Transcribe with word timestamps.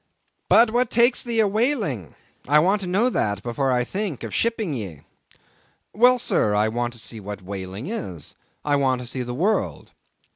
"But 0.49 0.71
what 0.71 0.89
takes 0.89 1.21
thee 1.21 1.39
a 1.41 1.47
whaling? 1.47 2.15
I 2.47 2.57
want 2.57 2.81
to 2.81 2.87
know 2.87 3.07
that 3.11 3.43
before 3.43 3.71
I 3.71 3.83
think 3.83 4.23
of 4.23 4.33
shipping 4.33 4.73
ye." 4.73 5.01
"Well, 5.93 6.17
sir, 6.17 6.55
I 6.55 6.69
want 6.69 6.93
to 6.93 6.99
see 6.99 7.19
what 7.19 7.43
whaling 7.43 7.85
is. 7.85 8.33
I 8.65 8.77
want 8.77 9.01
to 9.01 9.05
see 9.07 9.21
the 9.21 9.35
world." 9.35 9.91